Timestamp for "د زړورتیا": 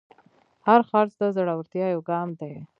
1.21-1.85